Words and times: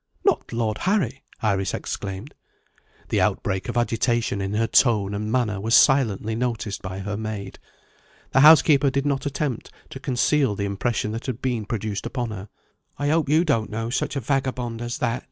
"Not 0.25 0.51
Lord 0.51 0.79
Harry?" 0.79 1.21
Iris 1.43 1.75
exclaimed. 1.75 2.33
The 3.09 3.21
outbreak 3.21 3.69
of 3.69 3.77
agitation 3.77 4.41
in 4.41 4.55
her 4.55 4.65
tone 4.65 5.13
and 5.13 5.31
manner 5.31 5.61
was 5.61 5.75
silently 5.75 6.33
noticed 6.33 6.81
by 6.81 6.97
her 7.01 7.15
maid. 7.15 7.59
The 8.31 8.39
housekeeper 8.39 8.89
did 8.89 9.05
not 9.05 9.27
attempt 9.27 9.69
to 9.91 9.99
conceal 9.99 10.55
the 10.55 10.65
impression 10.65 11.11
that 11.11 11.27
had 11.27 11.39
been 11.39 11.65
produced 11.67 12.07
upon 12.07 12.31
her. 12.31 12.49
"I 12.97 13.09
hope 13.09 13.29
you 13.29 13.45
don't 13.45 13.69
know 13.69 13.91
such 13.91 14.15
a 14.15 14.19
vagabond 14.21 14.81
as 14.81 14.97
that?" 14.97 15.19